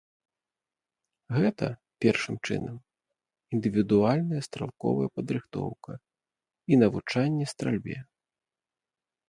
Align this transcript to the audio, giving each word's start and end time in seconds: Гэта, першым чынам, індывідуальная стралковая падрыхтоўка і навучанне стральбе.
Гэта, 1.37 1.67
першым 2.05 2.35
чынам, 2.47 2.77
індывідуальная 3.57 4.41
стралковая 4.47 5.09
падрыхтоўка 5.21 5.93
і 6.73 6.83
навучанне 6.85 7.45
стральбе. 7.57 7.97